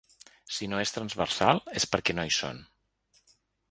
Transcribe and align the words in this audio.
Si 0.55 0.69
no 0.71 0.79
és 0.85 0.93
transversal 0.95 1.63
és 1.83 1.87
perquè 1.95 2.19
no 2.19 2.29
hi 2.31 2.37
són. 2.41 2.67